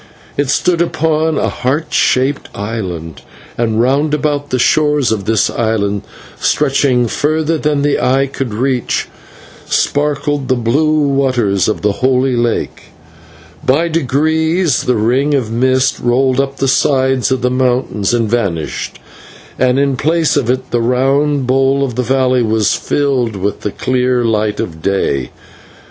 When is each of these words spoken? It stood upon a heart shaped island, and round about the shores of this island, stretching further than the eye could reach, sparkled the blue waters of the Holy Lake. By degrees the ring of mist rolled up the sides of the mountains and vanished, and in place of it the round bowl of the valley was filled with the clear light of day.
It 0.35 0.49
stood 0.49 0.81
upon 0.81 1.37
a 1.37 1.47
heart 1.47 1.93
shaped 1.93 2.49
island, 2.55 3.21
and 3.55 3.79
round 3.79 4.15
about 4.15 4.49
the 4.49 4.57
shores 4.57 5.11
of 5.11 5.25
this 5.25 5.47
island, 5.47 6.01
stretching 6.39 7.07
further 7.07 7.59
than 7.59 7.83
the 7.83 8.01
eye 8.03 8.25
could 8.25 8.51
reach, 8.51 9.07
sparkled 9.67 10.47
the 10.47 10.55
blue 10.55 11.03
waters 11.07 11.67
of 11.67 11.83
the 11.83 11.91
Holy 11.91 12.35
Lake. 12.35 12.85
By 13.63 13.89
degrees 13.89 14.85
the 14.85 14.95
ring 14.97 15.35
of 15.35 15.51
mist 15.51 15.99
rolled 15.99 16.39
up 16.39 16.57
the 16.57 16.67
sides 16.67 17.29
of 17.31 17.43
the 17.43 17.51
mountains 17.51 18.11
and 18.11 18.27
vanished, 18.27 18.97
and 19.59 19.77
in 19.77 19.95
place 19.97 20.35
of 20.35 20.49
it 20.49 20.71
the 20.71 20.81
round 20.81 21.45
bowl 21.45 21.83
of 21.83 21.93
the 21.93 22.01
valley 22.01 22.41
was 22.41 22.73
filled 22.73 23.35
with 23.35 23.61
the 23.61 23.69
clear 23.71 24.25
light 24.25 24.59
of 24.59 24.81
day. 24.81 25.29